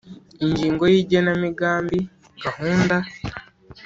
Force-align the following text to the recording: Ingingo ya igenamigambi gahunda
Ingingo 0.43 0.83
ya 0.91 0.97
igenamigambi 1.01 1.97
gahunda 2.43 2.95